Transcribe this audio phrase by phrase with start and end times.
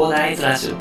[0.00, 0.76] コーダーイズラジオ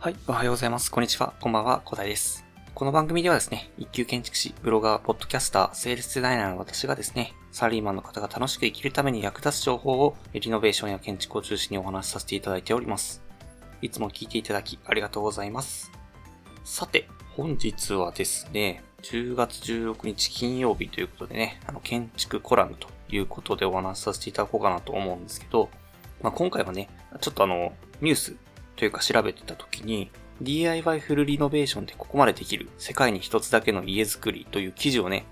[0.00, 0.90] はい、おはようございます。
[0.90, 1.32] こんにちは。
[1.40, 2.44] こんばんは、小田です。
[2.74, 13.21] この番組ではですね、一級建築士、ブロガー、ポッドキャスター、セールスデザイナーの私がですね、サラリーマンの方が楽しく生きるために役立つ情報を、リノベーションや建築を中心にお話しさせていただいております。
[13.82, 15.90] いつも聞いていただきありがとうございます。
[16.64, 25.68] さて、本日はですね、10月16日金曜日ということでね、あの、建築コラムということでお話しさせていただこうかなと思うんですけど、
[26.22, 26.88] まあ、今回はね、
[27.20, 28.36] ちょっとあの、ニュース
[28.76, 35.24] というか調べてた時に、DIY フルリノベーションでここまでできる世界に一つだけの家づくりという記事をね、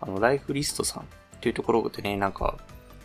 [0.00, 1.06] あの、ライフリストさん
[1.42, 2.56] というところでね、なんか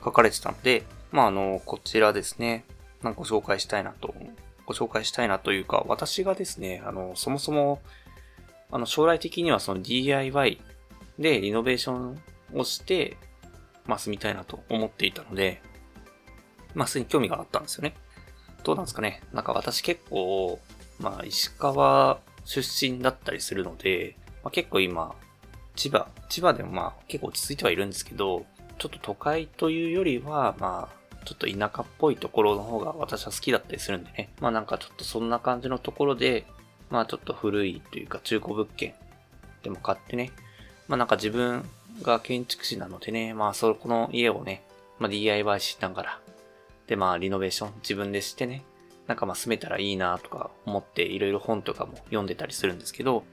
[0.04, 2.64] 書かれてたので、まあ、あの、こちらですね、
[3.04, 4.16] なんかご紹介したいなと、
[4.70, 7.82] ご紹介したいなというか、私がですね、あの、そもそも、
[8.70, 10.62] あの、将来的にはその DIY
[11.18, 12.22] でリノベーション
[12.54, 13.18] をして
[13.88, 15.64] ますみたいなと思っていたので、
[16.76, 17.96] まあ、すでに興味があったんですよね。
[18.64, 20.60] どうなんですかねなんか私結構、
[21.00, 25.16] まあ、石川出身だったりするので、まあ、結構今、
[25.76, 28.46] 千葉、千葉でもまあ結構落ち着いてはいるんですけど、
[28.78, 30.99] ちょっと都会というよりは、まあ、
[31.30, 34.30] ちょっと田舎っぽいところの方が私は好きだったりするんでね。
[34.42, 36.48] まあなんかちょっとそんな感じのところで、
[36.90, 38.96] まあちょっと古いというか中古物件
[39.62, 40.32] でも買ってね。
[40.88, 41.70] まあなんか自分
[42.02, 44.64] が建築士なのでね、まあそこの家をね、
[44.98, 46.20] まあ DIY しながら、
[46.88, 48.64] でまあリノベーション自分でしてね、
[49.06, 53.24] なんかまあ住めたらいいなとか思っていろいろ本とかも読んでたりするんですけど、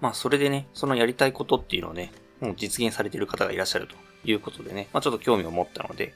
[0.00, 6.14] まあそれでね、そのやりたいことっていうのをね、もう実現されている方がいらっしゃるということでね、まあちょっと興味を持ったので、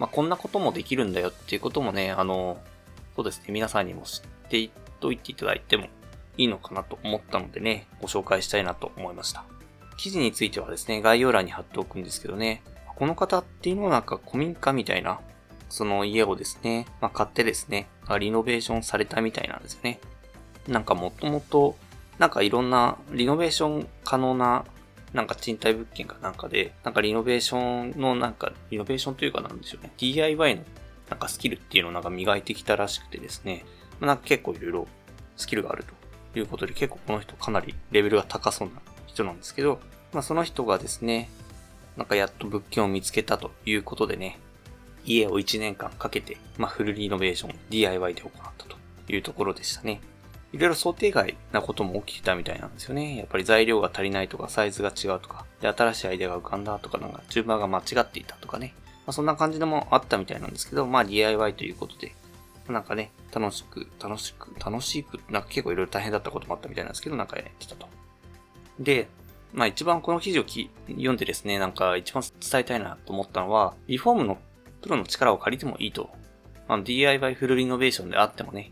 [0.00, 2.58] まあこんなこともできるんだよっていうこともね、あの、
[3.14, 4.70] そうですね、皆さんにも知って
[5.02, 5.86] おいていただいても
[6.38, 9.44] いいのかなと思ったのでね、ご紹介したいなと思いました。
[9.98, 12.62] 記事についてはですね、概要欄に貼っておくんですけどね、
[12.96, 15.20] この方っていうのはなんか古民家みたいな、
[15.68, 17.86] その家をですね、まあ、買ってですね、
[18.18, 20.00] リノベーションされたみたいなんですよね。
[20.66, 21.76] なんかもともと、
[22.18, 24.64] なんかいろんなリノベーション可能な、
[25.12, 30.62] なんか賃貸物件かなんかで、なんかリノベーションのなんか、リノベーションというかなんでしょうね、DIY の
[31.08, 33.64] なんかスキルっていうのをなんか磨いてきたらしくてですね、
[34.00, 34.88] なんか結構いろいろ
[35.36, 35.84] スキルがある
[36.32, 38.74] ということで、結構この人かなりレベルが高そうな
[39.06, 39.80] 人なんですけど、
[40.12, 41.28] まあその人がですね、
[41.96, 44.38] なんかやっと物件を見つけたということでね、
[45.04, 48.76] 家を1年間かけて、まあ、フルリノベーション DIY で行ったと
[49.08, 50.00] いうところでしたね。
[50.52, 53.16] いろいろ想定外なことも起きてたみたいなんですよね。
[53.16, 58.74] やっぱり材料が足りないとか、サイズが違うとか、で、新しいアイデアが浮かんだとか、なんか順番が間違っていたとかね。
[59.06, 62.14] まあ、そんな感じのもあったみたいなんですけど、まあ DIY ということで、
[62.68, 67.88] なんかね、楽しく、楽しく、楽しく、なんか結構いろいろ大変だったこともあったみたいなんですけど、なんかやってたと。
[68.80, 69.08] で、
[69.52, 74.38] まあ一番この記事をき読んでですね、なんか一番伝えたいなと思ったのは、リフォームの
[74.82, 76.10] プロの力を借りてもいいと。
[76.68, 78.70] あの DIY フルリノベーションであってもね、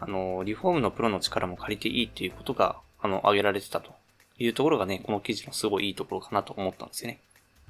[0.00, 3.92] あの、リフォームのプロの力も借りていいっていうことが、あの、挙げられてたと
[4.38, 7.20] いうところがね、この記事のすごいいいところかなと思ったんですよね。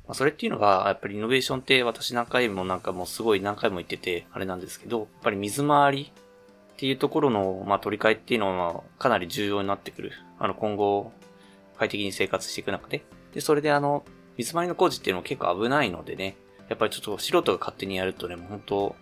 [0.06, 10.12] まあ、それっていうのが、やっぱりリノベーションって私何回もなんかもうすごい何回も言ってて、あれなんですけど、やっぱり水回りっていうところの、まあ、取り替えっていうのはかなり重要になってくる。
[10.38, 11.12] あの、今後、
[11.78, 13.04] 快適に生活していく中で。
[13.34, 14.04] で、それであの、
[14.36, 16.36] 水回りの工事っていうのも結構危ないのでね、
[16.68, 18.96] やっぱりちょっと素人が勝手にやるとね、もう本当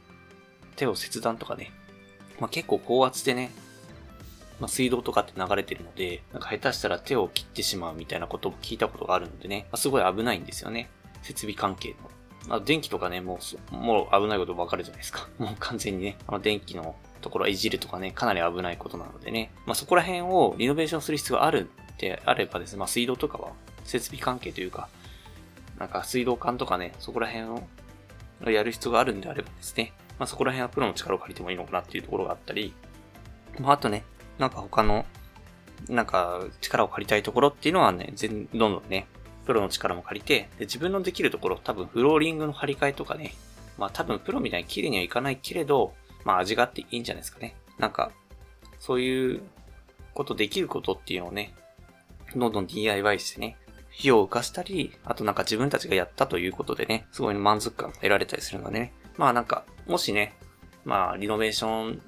[0.77, 1.71] 手を切断とかね、
[2.41, 3.51] まあ、結構高圧でね、
[4.61, 10.91] まあ、水道とかって流れてるので、なんか下手したら手を切ってしまうみたいなことを聞いたことがあるのでね、まあ、すごい危ないんですよね。
[11.23, 11.97] 設備関係の。
[12.49, 13.39] まあ、電気とかね、も
[13.73, 15.29] う、もう危ないことわかるじゃないですか。
[15.39, 23.53] もう完全にね、あの電気のところはいじるとかね、かなり危ないことなのでね、まあ、そこら辺をリノベーションする必要があるってあればですね、まあ、水道とかは
[23.85, 24.89] 設備関係というか、
[25.79, 27.63] なんか水道管とかね、そこら辺を
[28.47, 32.75] やる必要があるんであればですね、まあ、そこら辺はプロの力を借りてもいいのかなっていうところがあったり、
[33.59, 34.05] まあ、あとね、
[34.39, 35.07] なんか他の、
[35.89, 39.07] なんか力を借りたいところっていうのはね、全どんどんね、
[39.47, 43.35] プロの力も借りて、で自分のできるところ、多分フローリングの張り替えとかね、
[43.79, 45.95] まあ多分プロみたいに綺麗にはいかないけれど、
[46.25, 47.57] まあ味があっていいんじゃないですかね。
[47.79, 48.11] なんか、
[48.79, 49.43] そういう
[50.15, 51.55] ことできることっていうのをね、
[52.35, 53.57] どんどん DIY してね、
[53.99, 58.93] 費用を浮かしたり、あとなんか自分たちがやったということでね、すごい満足感得られたりするのでね。
[59.19, 60.35] まあなんか、もしね、
[60.85, 62.01] まあリノベーション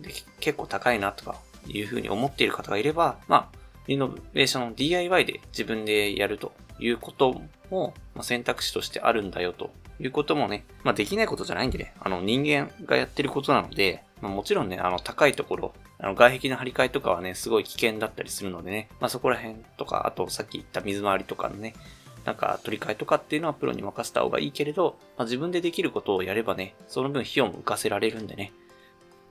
[0.00, 1.36] で結構高いなとか
[1.66, 9.70] いうふうに思っている方がいれば、まあ、リノベーションの DIY で自分でやるということも、選択肢としてあるんだよと
[10.00, 21.74] いうこともね、まあできないことじゃないんでね、あの人間がやってることなので、まあ、もちろんね、あの高いところ、あの、外壁の張り替えとかはね、すごい危険だったりするのでね、まあそこら辺とか、あとさっき言った水回りとかのね、
[22.24, 28.52] なんか取り替えとかっていうのはプロに任せた方がいいけれど、まあ、自分でできることをやればね、その分費用も浮かせられるんでね。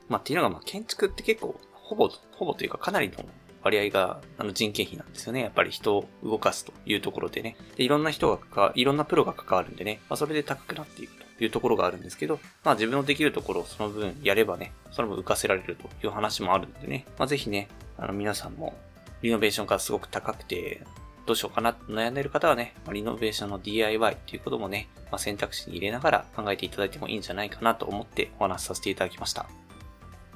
[0.09, 3.23] まあっていうのが、まあ建築って結構、ほぼ、ほぼというかかなりの
[3.63, 5.41] 割合があの人件費なんですよね。
[5.41, 7.55] やっぱり人を動かすというところでね。
[7.75, 9.99] で、いろんな人が関わ、いろんなプロが関わるんでね。
[10.09, 17.05] まあそれで高くなっていくというところがあるんですけど、まあ自分のできるところをその分やればね、その分浮かせられるという話もあるんでね。
[17.17, 17.67] まあぜひね、
[17.97, 18.75] あの皆さんも
[19.21, 20.81] リノベーションがすごく高くて、
[21.31, 29.45] どうしようかなと悩んでいる方はね、リノベーションの DIY ということもね、まあ、選択肢に入れながら考えていただいてもいいんじゃないかなと思ってお話しさせていただきました。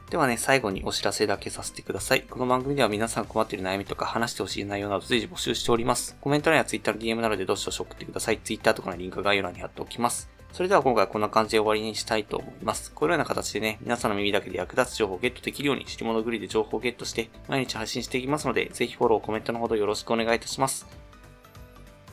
[0.09, 2.21] ではね、最後にお知らせだけさせてください。
[2.21, 6.15] この番組では皆さん困っている悩みとか話してほしい内容など随時募集しております。
[6.21, 8.37] コメント欄や Twitter の DM などでどしどし送ってください。
[8.37, 10.29] Twitter とかのリンク概要欄に貼っておきます。
[10.55, 12.93] それでは今回はこんな感じで終わりにしたいと思います。
[12.93, 20.87] このような形でね、皆さんの耳だけで役立つ情報をゲットできるように、知り物グリで情報をゲットして、毎日配信していきますので、ぜひフォロー、コメントのほどよろしくお願いいたします。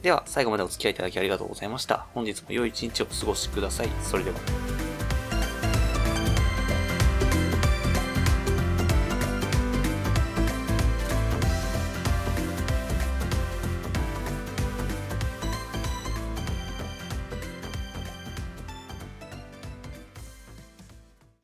[0.03, 2.09] では、最後までお付き合いいただきありがとうございました。
[2.15, 3.89] 本日も良い一日をお過ごしください。
[4.03, 4.62] それでは。